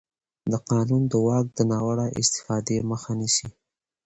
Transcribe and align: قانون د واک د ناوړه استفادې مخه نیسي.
قانون 0.69 1.03
د 1.11 1.13
واک 1.25 1.45
د 1.57 1.59
ناوړه 1.71 2.07
استفادې 2.21 2.77
مخه 2.91 3.11
نیسي. 3.19 3.47